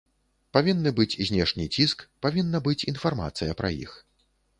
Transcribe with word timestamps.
Павінны 0.55 0.93
быць 0.99 1.17
знешні 1.29 1.65
ціск, 1.75 1.97
павінна 2.27 2.61
быць 2.69 2.87
інфармацыя 2.93 3.57
пра 3.61 3.69
іх. 3.83 3.93